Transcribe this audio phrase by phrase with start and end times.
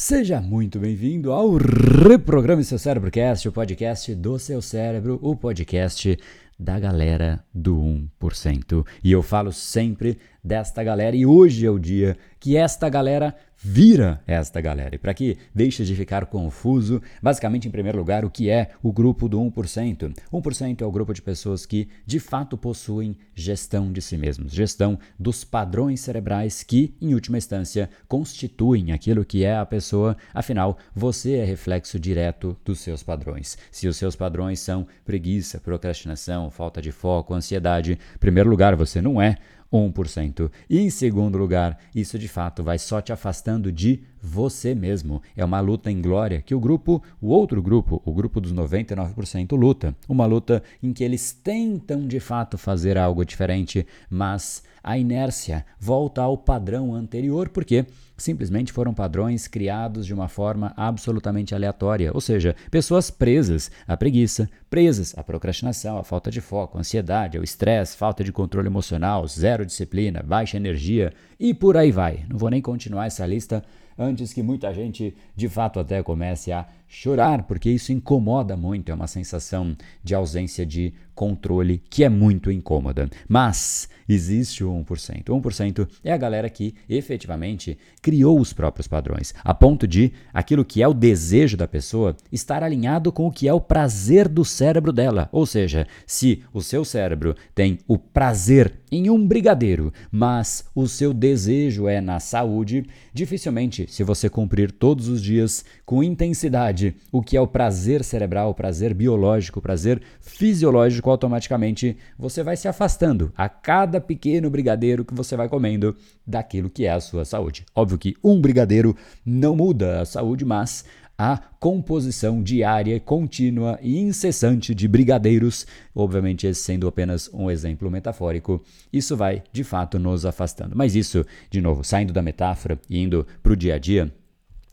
[0.00, 6.16] Seja muito bem-vindo ao Reprograme Seu Cérebrocast, o podcast do seu cérebro, o podcast
[6.56, 7.76] da galera do
[8.20, 8.86] 1%.
[9.02, 14.22] E eu falo sempre desta galera e hoje é o dia que esta galera vira
[14.26, 14.94] esta galera.
[14.94, 18.92] E para que deixe de ficar confuso, basicamente, em primeiro lugar, o que é o
[18.92, 20.14] grupo do 1%?
[20.32, 24.98] 1% é o grupo de pessoas que de fato possuem gestão de si mesmos, gestão
[25.18, 30.16] dos padrões cerebrais que, em última instância, constituem aquilo que é a pessoa.
[30.32, 33.58] Afinal, você é reflexo direto dos seus padrões.
[33.70, 39.00] Se os seus padrões são preguiça, procrastinação, falta de foco, ansiedade, em primeiro lugar, você
[39.00, 39.36] não é
[39.72, 40.50] 1%.
[40.68, 45.22] E em segundo lugar, isso de fato vai só te afastando de você mesmo.
[45.36, 49.56] É uma luta em glória que o grupo, o outro grupo, o grupo dos 99%
[49.56, 49.94] luta.
[50.08, 56.22] Uma luta em que eles tentam de fato fazer algo diferente, mas a inércia volta
[56.22, 57.84] ao padrão anterior porque
[58.16, 64.50] simplesmente foram padrões criados de uma forma absolutamente aleatória, ou seja, pessoas presas à preguiça,
[64.68, 69.64] presas à procrastinação, à falta de foco, ansiedade, ao estresse, falta de controle emocional, zero
[69.64, 72.24] disciplina, baixa energia e por aí vai.
[72.28, 73.64] Não vou nem continuar essa lista
[73.98, 78.94] antes que muita gente de fato até comece a chorar, porque isso incomoda muito, é
[78.94, 83.10] uma sensação de ausência de controle que é muito incômoda.
[83.28, 85.28] Mas existe o 1%.
[85.28, 90.64] O 1% é a galera que efetivamente criou os próprios padrões, a ponto de aquilo
[90.64, 94.44] que é o desejo da pessoa estar alinhado com o que é o prazer do
[94.58, 95.28] cérebro dela.
[95.30, 101.12] Ou seja, se o seu cérebro tem o prazer em um brigadeiro, mas o seu
[101.14, 107.36] desejo é na saúde, dificilmente, se você cumprir todos os dias com intensidade o que
[107.36, 113.32] é o prazer cerebral, o prazer biológico, o prazer fisiológico, automaticamente você vai se afastando
[113.36, 115.94] a cada pequeno brigadeiro que você vai comendo
[116.26, 117.64] daquilo que é a sua saúde.
[117.74, 120.84] Óbvio que um brigadeiro não muda a saúde, mas
[121.18, 128.62] a composição diária, contínua e incessante de brigadeiros, obviamente esse sendo apenas um exemplo metafórico,
[128.92, 130.76] isso vai de fato nos afastando.
[130.76, 134.14] Mas isso, de novo, saindo da metáfora e indo para o dia a dia,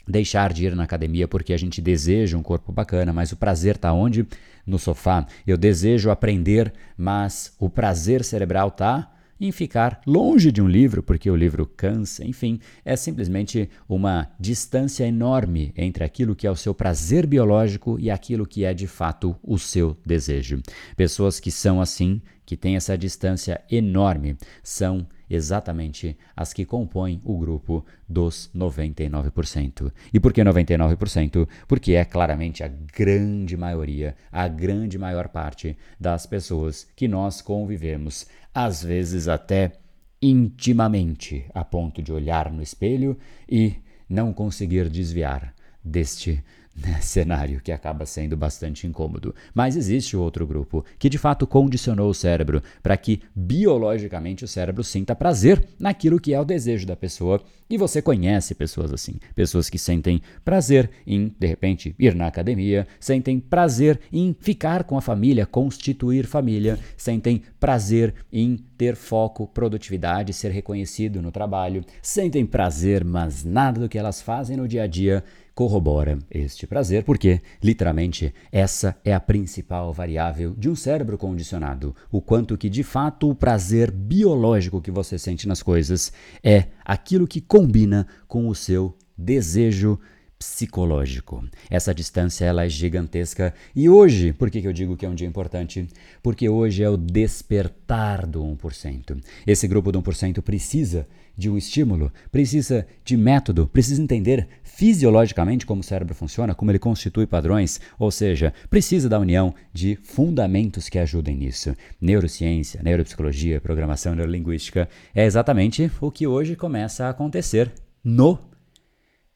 [0.08, 3.76] deixar de ir na academia porque a gente deseja um corpo bacana, mas o prazer
[3.76, 4.28] está onde?
[4.68, 5.26] No sofá.
[5.48, 11.30] Eu desejo aprender, mas o prazer cerebral está em ficar longe de um livro, porque
[11.30, 16.74] o livro cansa, enfim, é simplesmente uma distância enorme entre aquilo que é o seu
[16.74, 20.62] prazer biológico e aquilo que é de fato o seu desejo.
[20.96, 27.38] Pessoas que são assim, que têm essa distância enorme, são exatamente as que compõem o
[27.38, 29.92] grupo dos 99%.
[30.14, 31.48] E por que 99%?
[31.68, 38.28] Porque é claramente a grande maioria, a grande maior parte das pessoas que nós convivemos
[38.56, 39.74] às vezes até
[40.22, 43.18] intimamente, a ponto de olhar no espelho
[43.48, 43.76] e
[44.10, 46.42] não conseguir desviar deste
[46.76, 49.34] né, cenário que acaba sendo bastante incômodo.
[49.54, 54.84] Mas existe outro grupo que de fato condicionou o cérebro para que biologicamente o cérebro
[54.84, 57.42] sinta prazer naquilo que é o desejo da pessoa.
[57.70, 62.88] E você conhece pessoas assim, pessoas que sentem prazer em, de repente, ir na academia,
[63.00, 70.34] sentem prazer em ficar com a família, constituir família, sentem prazer em ter foco, produtividade,
[70.34, 74.88] ser reconhecido no trabalho, sentem prazer, mas nada do que elas fazem no dia a
[74.88, 75.24] dia
[75.56, 81.96] corrobora este prazer, porque, literalmente, essa é a principal variável de um cérebro condicionado.
[82.12, 87.26] O quanto que, de fato, o prazer biológico que você sente nas coisas é aquilo
[87.26, 90.00] que combina com o seu desejo
[90.38, 91.44] psicológico.
[91.70, 95.16] Essa distância ela é gigantesca e hoje, por que, que eu digo que é um
[95.16, 95.88] dia importante?
[96.22, 99.22] Porque hoje é o despertar do 1%.
[99.48, 101.08] Esse grupo do 1% precisa
[101.38, 106.80] de um estímulo, precisa de método, precisa entender fisiologicamente como o cérebro funciona, como ele
[106.80, 111.76] constitui padrões, ou seja, precisa da união de fundamentos que ajudem nisso.
[112.00, 117.72] Neurociência, neuropsicologia, programação neurolinguística é exatamente o que hoje começa a acontecer
[118.04, 118.40] no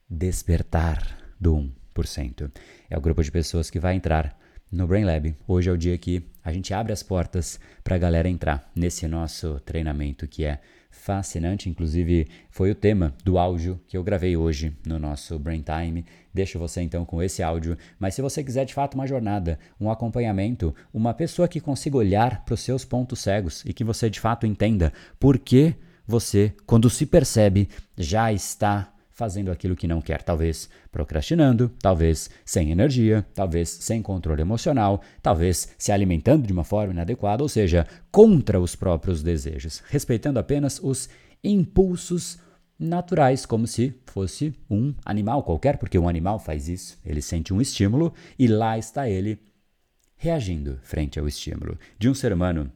[0.10, 1.56] despertar do
[1.96, 2.52] 1%.
[2.90, 4.38] É o grupo de pessoas que vai entrar
[4.72, 5.36] no Brain Lab.
[5.48, 9.08] Hoje é o dia que a gente abre as portas para a galera entrar nesse
[9.08, 10.60] nosso treinamento que é
[10.90, 11.70] fascinante.
[11.70, 16.06] Inclusive, foi o tema do áudio que eu gravei hoje no nosso Brain Time.
[16.34, 17.78] Deixo você então com esse áudio.
[18.00, 22.44] Mas se você quiser de fato uma jornada, um acompanhamento, uma pessoa que consiga olhar
[22.44, 25.76] para os seus pontos cegos e que você de fato entenda por que
[26.08, 32.72] você, quando se percebe, já está fazendo aquilo que não quer, talvez procrastinando, talvez sem
[32.72, 38.62] energia, talvez sem controle emocional, talvez se alimentando de uma forma inadequada, ou seja, contra
[38.62, 41.10] os próprios desejos, respeitando apenas os
[41.44, 42.40] impulsos
[42.80, 46.98] naturais, como se fosse um animal qualquer, porque um animal faz isso.
[47.06, 49.38] Ele sente um estímulo e lá está ele
[50.16, 51.78] reagindo frente ao estímulo.
[51.98, 52.72] De um ser humano,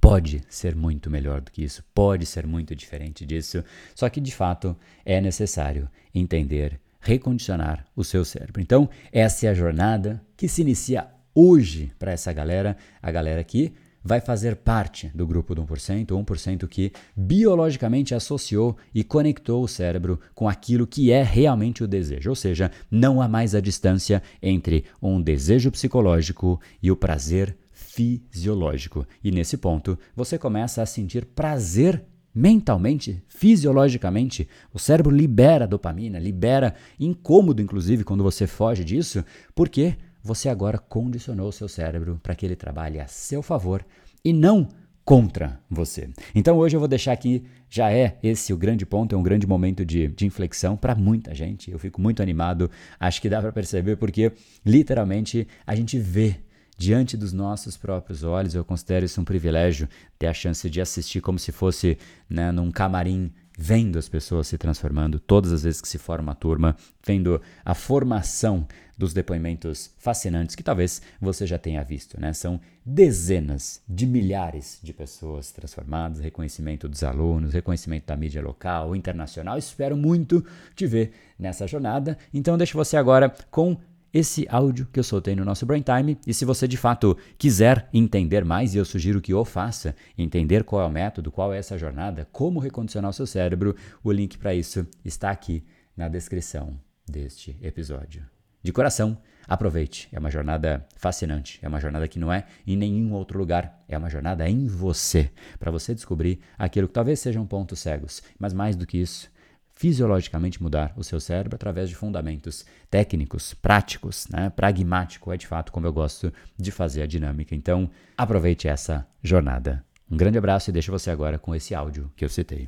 [0.00, 3.64] pode ser muito melhor do que isso, pode ser muito diferente disso,
[3.94, 8.60] só que de fato é necessário entender, recondicionar o seu cérebro.
[8.60, 13.72] Então, essa é a jornada que se inicia hoje para essa galera, a galera que
[14.02, 20.18] vai fazer parte do grupo do 1%, 1% que biologicamente associou e conectou o cérebro
[20.34, 22.30] com aquilo que é realmente o desejo.
[22.30, 27.56] Ou seja, não há mais a distância entre um desejo psicológico e o prazer
[27.98, 29.04] fisiológico.
[29.24, 34.48] E nesse ponto, você começa a sentir prazer mentalmente, fisiologicamente.
[34.72, 41.50] O cérebro libera dopamina, libera incômodo, inclusive, quando você foge disso, porque você agora condicionou
[41.50, 43.84] seu cérebro para que ele trabalhe a seu favor
[44.24, 44.68] e não
[45.04, 46.10] contra você.
[46.34, 49.46] Então hoje eu vou deixar aqui, já é esse o grande ponto, é um grande
[49.46, 51.70] momento de, de inflexão para muita gente.
[51.70, 52.70] Eu fico muito animado,
[53.00, 54.32] acho que dá para perceber, porque
[54.64, 56.36] literalmente a gente vê
[56.78, 58.54] diante dos nossos próprios olhos.
[58.54, 59.88] Eu considero isso um privilégio
[60.18, 61.98] ter a chance de assistir como se fosse
[62.30, 63.30] né, num camarim
[63.60, 67.74] vendo as pessoas se transformando todas as vezes que se forma a turma, vendo a
[67.74, 72.32] formação dos depoimentos fascinantes que talvez você já tenha visto, né?
[72.32, 79.58] São dezenas de milhares de pessoas transformadas, reconhecimento dos alunos, reconhecimento da mídia local, internacional.
[79.58, 80.44] Espero muito
[80.74, 82.16] te ver nessa jornada.
[82.32, 83.76] Então deixo você agora com
[84.12, 86.18] esse áudio que eu soltei no nosso Brain Time.
[86.26, 90.64] E se você de fato quiser entender mais, e eu sugiro que o faça, entender
[90.64, 94.38] qual é o método, qual é essa jornada, como recondicionar o seu cérebro, o link
[94.38, 95.64] para isso está aqui
[95.96, 98.24] na descrição deste episódio.
[98.62, 99.16] De coração,
[99.46, 100.08] aproveite.
[100.12, 101.58] É uma jornada fascinante.
[101.62, 103.82] É uma jornada que não é em nenhum outro lugar.
[103.88, 108.52] É uma jornada em você, para você descobrir aquilo que talvez sejam pontos cegos, mas
[108.52, 109.30] mais do que isso,
[109.78, 114.50] fisiologicamente mudar o seu cérebro através de fundamentos técnicos, práticos, né?
[114.50, 117.54] pragmático é de fato como eu gosto de fazer a dinâmica.
[117.54, 119.84] Então, aproveite essa jornada.
[120.10, 122.66] Um grande abraço e deixo você agora com esse áudio que eu citei.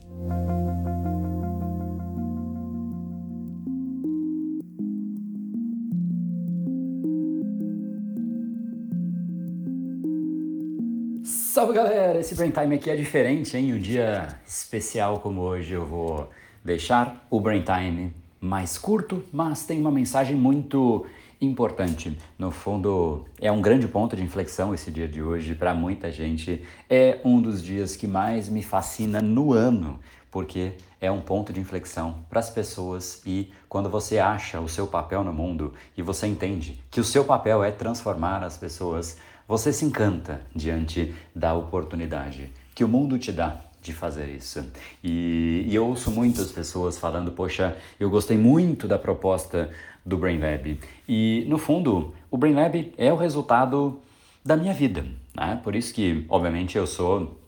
[11.25, 13.75] Salve galera, esse Brain Time aqui é diferente, hein?
[13.75, 16.31] Um dia especial como hoje eu vou
[16.65, 21.07] deixar o Brain Time mais curto, mas tem uma mensagem muito
[21.41, 22.17] importante.
[22.39, 26.62] No fundo, é um grande ponto de inflexão esse dia de hoje para muita gente.
[26.89, 29.99] É um dos dias que mais me fascina no ano,
[30.31, 34.87] porque é um ponto de inflexão para as pessoas e quando você acha o seu
[34.87, 39.17] papel no mundo e você entende que o seu papel é transformar as pessoas,
[39.49, 44.65] você se encanta diante da oportunidade que o mundo te dá de fazer isso.
[45.03, 49.71] E, e, eu ouço muitas pessoas falando: Poxa, eu gostei muito da proposta
[50.05, 50.79] do Brain Lab.
[51.09, 54.00] E no fundo, o Brain Lab é o resultado
[54.44, 55.05] da minha vida.
[55.35, 55.61] Né?
[55.62, 57.38] Por isso que, obviamente, eu sou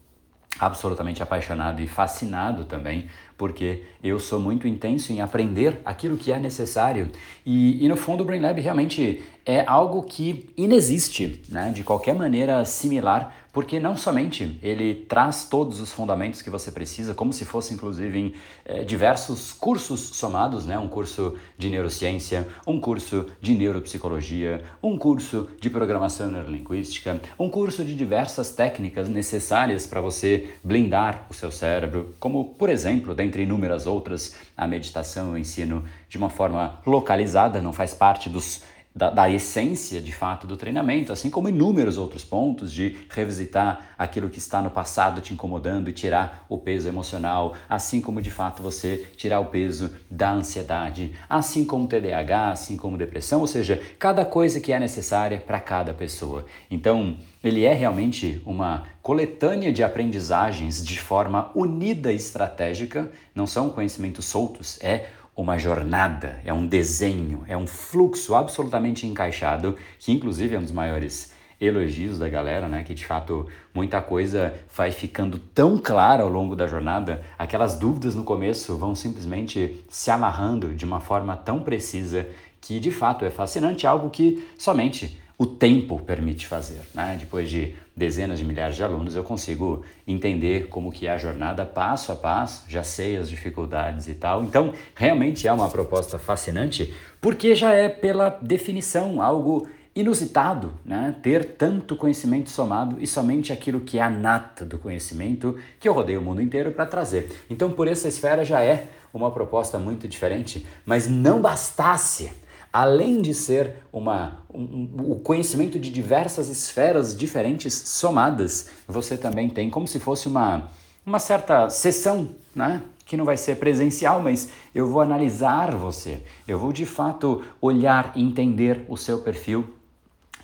[0.58, 3.08] absolutamente apaixonado e fascinado também,
[3.42, 7.10] porque eu sou muito intenso em aprender aquilo que é necessário.
[7.44, 11.72] E, e no fundo, o Brain Lab realmente é algo que inexiste, né?
[11.74, 17.12] de qualquer maneira similar porque não somente ele traz todos os fundamentos que você precisa,
[17.12, 18.34] como se fosse inclusive em
[18.64, 20.78] é, diversos cursos somados, né?
[20.78, 27.84] um curso de neurociência, um curso de neuropsicologia, um curso de programação neurolinguística, um curso
[27.84, 33.86] de diversas técnicas necessárias para você blindar o seu cérebro, como por exemplo, dentre inúmeras
[33.86, 38.62] outras, a meditação eu ensino de uma forma localizada, não faz parte dos
[38.94, 44.28] da, da, essência de fato do treinamento, assim como inúmeros outros pontos de revisitar aquilo
[44.28, 48.62] que está no passado te incomodando e tirar o peso emocional, assim como de fato
[48.62, 54.24] você tirar o peso da ansiedade, assim como TDAH, assim como depressão, ou seja, cada
[54.24, 56.44] coisa que é necessária para cada pessoa.
[56.70, 63.70] Então, ele é realmente uma coletânea de aprendizagens de forma unida e estratégica, não são
[63.70, 65.06] conhecimentos soltos, é
[65.36, 70.72] uma jornada, é um desenho, é um fluxo absolutamente encaixado, que inclusive é um dos
[70.72, 72.82] maiores elogios da galera, né?
[72.82, 78.14] Que de fato muita coisa vai ficando tão clara ao longo da jornada, aquelas dúvidas
[78.14, 82.26] no começo vão simplesmente se amarrando de uma forma tão precisa
[82.60, 86.80] que de fato é fascinante, algo que somente o tempo permite fazer.
[86.94, 87.16] Né?
[87.18, 91.64] Depois de dezenas de milhares de alunos, eu consigo entender como que é a jornada
[91.64, 94.44] passo a passo, já sei as dificuldades e tal.
[94.44, 101.14] Então, realmente é uma proposta fascinante, porque já é pela definição algo inusitado né?
[101.22, 105.92] ter tanto conhecimento somado e somente aquilo que é a nata do conhecimento que eu
[105.92, 107.44] rodei o mundo inteiro para trazer.
[107.50, 112.32] Então, por essa esfera já é uma proposta muito diferente, mas não bastasse
[112.72, 119.68] além de ser uma, um, o conhecimento de diversas esferas diferentes somadas, você também tem
[119.68, 120.70] como se fosse uma,
[121.04, 122.82] uma certa sessão, né?
[123.04, 128.12] que não vai ser presencial, mas eu vou analisar você, eu vou de fato olhar
[128.16, 129.74] entender o seu perfil.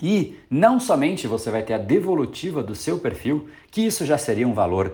[0.03, 4.47] E não somente você vai ter a devolutiva do seu perfil, que isso já seria
[4.47, 4.93] um valor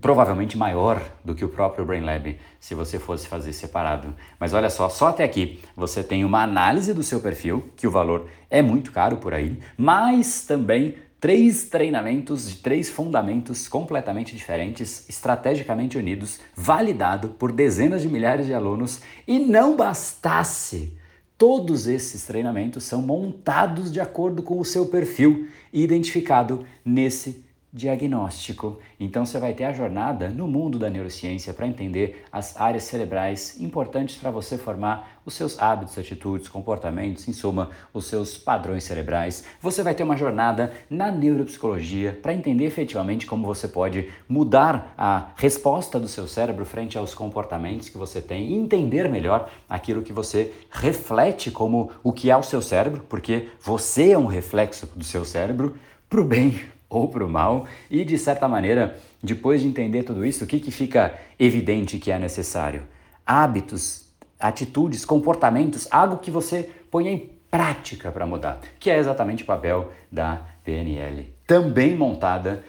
[0.00, 4.14] provavelmente maior do que o próprio Brain Lab se você fosse fazer separado.
[4.38, 7.90] Mas olha só, só até aqui você tem uma análise do seu perfil, que o
[7.90, 15.08] valor é muito caro por aí, mas também três treinamentos de três fundamentos completamente diferentes,
[15.08, 20.98] estrategicamente unidos, validado por dezenas de milhares de alunos e não bastasse
[21.40, 28.78] Todos esses treinamentos são montados de acordo com o seu perfil identificado nesse diagnóstico.
[28.98, 33.60] Então você vai ter a jornada no mundo da neurociência para entender as áreas cerebrais
[33.60, 39.44] importantes para você formar os seus hábitos, atitudes, comportamentos, em suma, os seus padrões cerebrais.
[39.60, 45.28] Você vai ter uma jornada na neuropsicologia para entender efetivamente como você pode mudar a
[45.36, 50.12] resposta do seu cérebro frente aos comportamentos que você tem e entender melhor aquilo que
[50.12, 55.04] você reflete como o que é o seu cérebro, porque você é um reflexo do
[55.04, 55.76] seu cérebro
[56.08, 56.60] para o bem
[56.90, 60.58] ou para o mal, e de certa maneira, depois de entender tudo isso, o que,
[60.58, 62.82] que fica evidente que é necessário?
[63.24, 69.46] Hábitos, atitudes, comportamentos, algo que você põe em prática para mudar, que é exatamente o
[69.46, 71.32] papel da PNL.
[71.46, 72.64] Também montada,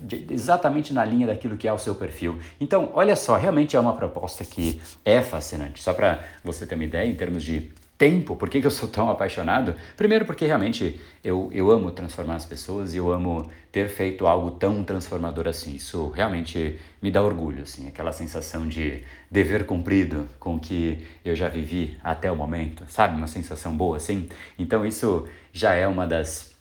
[0.00, 2.38] de, exatamente na linha daquilo que é o seu perfil.
[2.60, 5.82] Então, olha só, realmente é uma proposta que é fascinante.
[5.82, 8.88] Só para você ter uma ideia, em termos de tempo, por que, que eu sou
[8.88, 9.74] tão apaixonado?
[9.96, 14.50] Primeiro porque realmente eu, eu amo transformar as pessoas e eu amo ter feito algo
[14.50, 15.74] tão transformador assim.
[15.74, 21.48] Isso realmente me dá orgulho, assim, aquela sensação de dever cumprido com que eu já
[21.48, 23.16] vivi até o momento, sabe?
[23.16, 24.28] Uma sensação boa, assim.
[24.58, 26.54] Então isso já é uma das,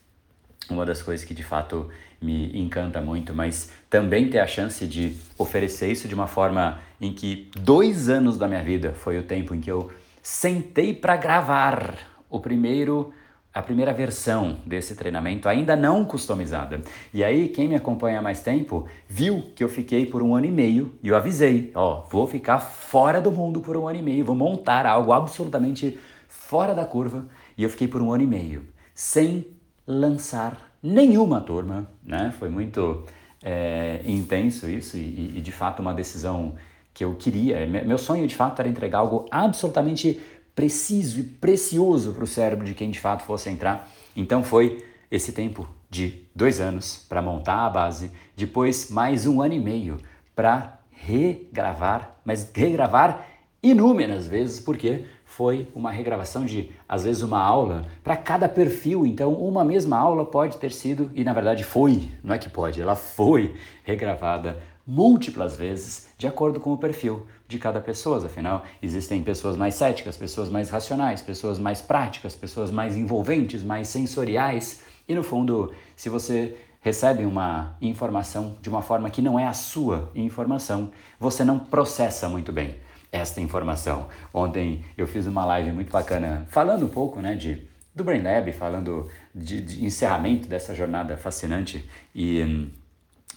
[0.69, 1.89] uma das coisas que de fato
[2.21, 7.13] me encanta muito, mas também ter a chance de oferecer isso de uma forma em
[7.13, 9.91] que dois anos da minha vida foi o tempo em que eu
[10.25, 13.13] sentei para gravar o primeiro
[13.53, 16.81] a primeira versão desse treinamento, ainda não customizada.
[17.13, 20.47] E aí, quem me acompanha há mais tempo, viu que eu fiquei por um ano
[20.47, 24.01] e meio e eu avisei: ó, vou ficar fora do mundo por um ano e
[24.01, 27.27] meio, vou montar algo absolutamente fora da curva.
[27.55, 29.45] E eu fiquei por um ano e meio, sem
[29.87, 32.33] lançar nenhuma turma, né?
[32.37, 33.05] Foi muito
[33.43, 36.55] é, intenso isso e, e, de fato, uma decisão
[36.95, 37.67] que eu queria.
[37.67, 40.19] Meu sonho de fato era entregar algo absolutamente
[40.55, 43.91] preciso e precioso para o cérebro de quem de fato fosse entrar.
[44.15, 49.53] Então foi esse tempo de dois anos para montar a base, depois mais um ano
[49.53, 49.99] e meio
[50.33, 53.27] para regravar, mas regravar
[53.61, 59.05] inúmeras vezes, porque foi uma regravação de, às vezes, uma aula para cada perfil.
[59.05, 62.81] Então, uma mesma aula pode ter sido, e na verdade foi, não é que pode,
[62.81, 68.23] ela foi regravada múltiplas vezes de acordo com o perfil de cada pessoa.
[68.25, 73.87] Afinal, existem pessoas mais céticas, pessoas mais racionais, pessoas mais práticas, pessoas mais envolventes, mais
[73.87, 74.81] sensoriais.
[75.07, 79.53] E no fundo, se você recebe uma informação de uma forma que não é a
[79.53, 82.75] sua informação, você não processa muito bem
[83.11, 84.07] esta informação.
[84.33, 88.51] Ontem eu fiz uma live muito bacana falando um pouco né, de, do Brain Lab,
[88.51, 92.69] falando de, de encerramento dessa jornada fascinante e hum,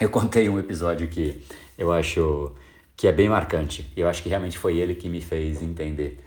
[0.00, 1.42] eu contei um episódio que
[1.76, 2.52] eu acho
[2.96, 3.90] que é bem marcante.
[3.96, 6.18] Eu acho que realmente foi ele que me fez entender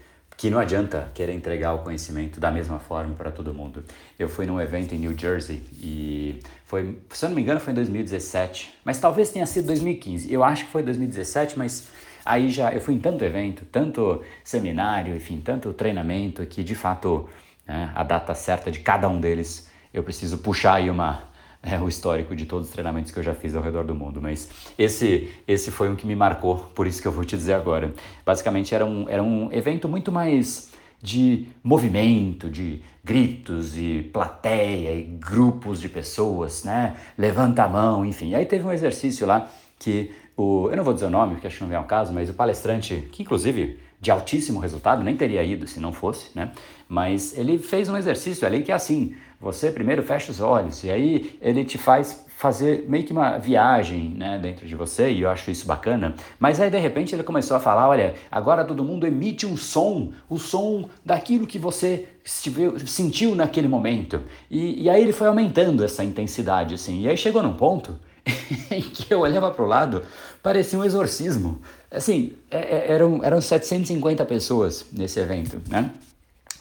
[0.42, 3.84] que não adianta querer entregar o conhecimento da mesma forma para todo mundo.
[4.18, 7.74] Eu fui num evento em New Jersey e foi, se eu não me engano, foi
[7.74, 10.34] em 2017, mas talvez tenha sido 2015.
[10.34, 11.88] Eu acho que foi 2017, mas
[12.26, 17.30] aí já eu fui em tanto evento, tanto seminário, enfim, tanto treinamento que de fato
[17.68, 21.24] né, a data certa de cada um deles eu preciso puxar aí uma
[21.64, 24.22] é, o histórico de todos os treinamentos que eu já fiz ao redor do mundo,
[24.22, 27.54] mas esse, esse foi um que me marcou, por isso que eu vou te dizer
[27.54, 27.94] agora.
[28.26, 35.04] Basicamente era um, era um evento muito mais de movimento, de gritos e plateia e
[35.04, 36.96] grupos de pessoas, né?
[37.18, 38.30] Levanta a mão, enfim.
[38.30, 39.50] E aí teve um exercício lá
[39.80, 42.14] que o, eu não vou dizer o nome, porque acho que não vem ao caso,
[42.14, 46.52] mas o palestrante, que inclusive de altíssimo resultado, nem teria ido se não fosse, né?
[46.90, 50.92] Mas ele fez um exercício ali que é assim: você primeiro fecha os olhos e
[50.92, 55.30] aí ele te faz fazer meio que uma viagem né, dentro de você, e eu
[55.30, 56.16] acho isso bacana.
[56.40, 60.12] Mas aí de repente ele começou a falar: olha, agora todo mundo emite um som,
[60.28, 64.24] o som daquilo que você sentiu naquele momento.
[64.50, 67.02] E, e aí ele foi aumentando essa intensidade, assim.
[67.02, 67.96] E aí chegou num ponto
[68.72, 70.04] em que eu olhava para o lado,
[70.42, 71.62] parecia um exorcismo.
[71.92, 75.92] Assim, é, é, eram, eram 750 pessoas nesse evento, né?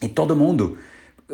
[0.03, 0.77] E todo mundo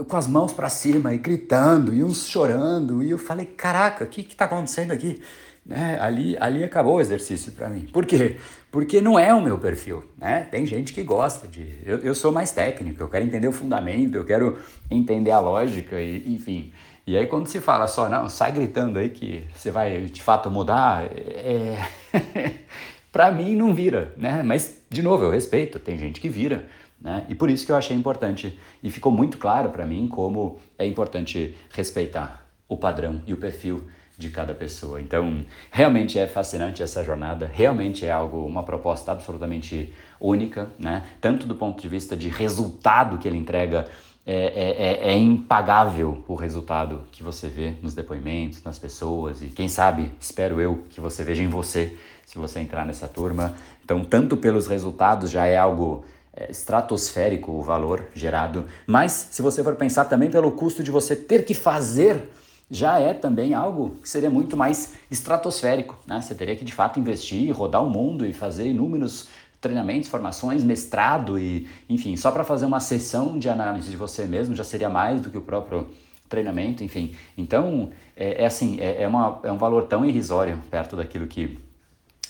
[0.05, 4.07] com as mãos para cima e gritando, e uns chorando, e eu falei, caraca, o
[4.07, 5.21] que está acontecendo aqui?
[5.65, 5.99] Né?
[6.01, 7.89] Ali, ali acabou o exercício para mim.
[7.93, 8.37] Por quê?
[8.71, 10.47] Porque não é o meu perfil, né?
[10.51, 11.79] Tem gente que gosta de...
[11.85, 14.59] Eu, eu sou mais técnico, eu quero entender o fundamento, eu quero
[14.91, 16.73] entender a lógica, e, enfim...
[17.07, 20.51] E aí quando se fala só, não, sai gritando aí que você vai de fato
[20.51, 21.79] mudar, é...
[23.13, 24.43] para mim não vira, né?
[24.45, 26.67] Mas, de novo, eu respeito, tem gente que vira,
[27.01, 27.25] né?
[27.29, 30.87] E por isso que eu achei importante, e ficou muito claro para mim como é
[30.87, 33.85] importante respeitar o padrão e o perfil
[34.19, 35.01] de cada pessoa.
[35.01, 41.05] Então, realmente é fascinante essa jornada, realmente é algo, uma proposta absolutamente única, né?
[41.21, 43.87] Tanto do ponto de vista de resultado que ele entrega
[44.25, 49.47] é, é, é, é, impagável o resultado que você vê nos depoimentos, nas pessoas e
[49.47, 53.55] quem sabe, espero eu, que você veja em você se você entrar nessa turma.
[53.85, 56.05] Então, tanto pelos resultados já é algo
[56.37, 61.17] é, estratosférico o valor gerado, mas se você for pensar também pelo custo de você
[61.17, 62.31] ter que fazer,
[62.71, 65.99] já é também algo que seria muito mais estratosférico.
[66.07, 66.21] Né?
[66.21, 69.29] Você teria que de fato investir, rodar o mundo e fazer inúmeros
[69.61, 74.55] treinamentos, formações, mestrado e, enfim, só para fazer uma sessão de análise de você mesmo
[74.55, 75.89] já seria mais do que o próprio
[76.29, 77.15] treinamento, enfim.
[77.37, 81.59] Então, é, é assim, é, é, uma, é um valor tão irrisório perto daquilo que,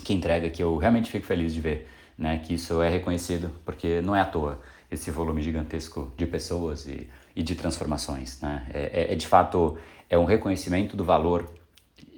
[0.04, 4.00] que entrega que eu realmente fico feliz de ver, né, que isso é reconhecido, porque
[4.00, 8.66] não é à toa esse volume gigantesco de pessoas e, e de transformações, né?
[8.72, 9.76] É, é, é de fato
[10.08, 11.50] é um reconhecimento do valor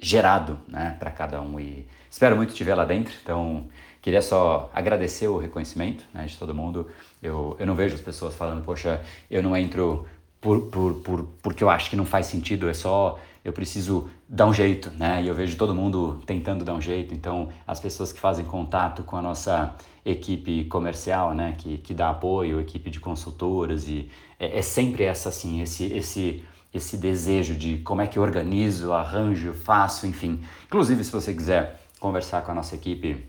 [0.01, 3.15] gerado, né, para cada um e espero muito te ver lá dentro.
[3.23, 3.67] Então,
[4.01, 6.89] Queria só agradecer o reconhecimento né, de todo mundo.
[7.23, 10.07] Eu, eu não vejo as pessoas falando, poxa, eu não entro
[10.41, 14.47] por, por, por, porque eu acho que não faz sentido, é só eu preciso dar
[14.47, 15.23] um jeito, né?
[15.23, 17.15] E eu vejo todo mundo tentando dar um jeito.
[17.15, 22.11] Então, as pessoas que fazem contato com a nossa equipe comercial, né, que, que dá
[22.11, 27.79] apoio, equipe de consultoras e é, é sempre essa assim, esse esse esse desejo de
[27.79, 30.43] como é que eu organizo, arranjo, faço, enfim.
[30.67, 33.25] Inclusive, se você quiser conversar com a nossa equipe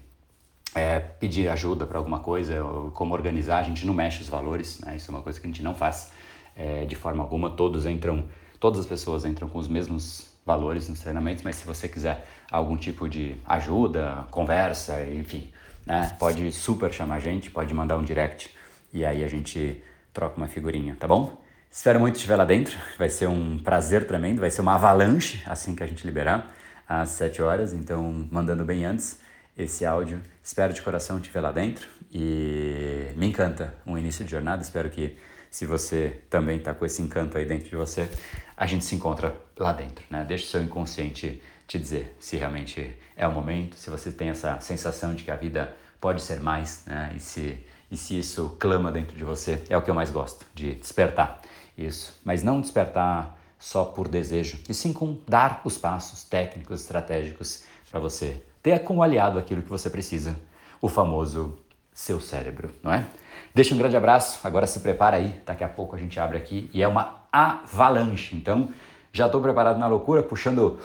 [0.75, 2.55] é, pedir ajuda para alguma coisa,
[2.93, 4.97] como organizar, a gente não mexe os valores, né?
[4.97, 6.11] isso é uma coisa que a gente não faz
[6.59, 7.49] é, de forma alguma.
[7.49, 8.25] Todos entram,
[8.59, 12.75] todas as pessoas entram com os mesmos valores nos treinamentos, mas se você quiser algum
[12.75, 15.49] tipo de ajuda, conversa, enfim,
[15.85, 16.15] né?
[16.19, 18.49] pode super chamar a gente, pode mandar um direct
[18.91, 21.39] e aí a gente troca uma figurinha, tá bom?
[21.71, 25.75] Espero muito estiver lá dentro, vai ser um prazer tremendo, vai ser uma avalanche assim
[25.75, 26.51] que a gente liberar
[26.87, 29.19] às 7 horas, então mandando bem antes
[29.55, 30.19] esse áudio.
[30.43, 34.63] Espero de coração te ver lá dentro e me encanta um início de jornada.
[34.63, 35.15] Espero que
[35.49, 38.09] se você também está com esse encanto aí dentro de você,
[38.55, 40.23] a gente se encontra lá dentro, né?
[40.23, 44.59] Deixa o seu inconsciente te dizer se realmente é o momento, se você tem essa
[44.59, 47.13] sensação de que a vida pode ser mais, né?
[47.15, 47.57] E se,
[47.91, 51.41] e se isso clama dentro de você, é o que eu mais gosto, de despertar
[51.77, 52.19] isso.
[52.23, 57.99] Mas não despertar só por desejo, e sim com dar os passos técnicos, estratégicos para
[57.99, 60.35] você ter como aliado aquilo que você precisa,
[60.81, 61.57] o famoso
[61.93, 63.05] seu cérebro, não é?
[63.53, 66.69] Deixa um grande abraço, agora se prepara aí, daqui a pouco a gente abre aqui
[66.73, 68.69] e é uma avalanche, então
[69.11, 70.79] já estou preparado na loucura, puxando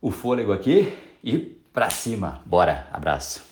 [0.00, 1.38] o fôlego aqui e
[1.72, 3.42] para cima, bora, abraço.